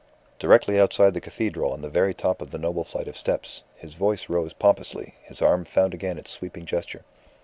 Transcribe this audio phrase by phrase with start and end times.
[0.39, 3.93] Directly outside the cathedral on the very top of the noble flight of steps, his
[3.93, 7.03] voice rose pompously, his arm found again its sweeping gesture.